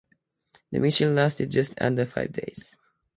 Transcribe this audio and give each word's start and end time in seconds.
The 0.71 0.79
mission 0.79 1.13
lasted 1.13 1.51
just 1.51 1.79
under 1.79 2.07
five 2.07 2.31
days. 2.31 2.75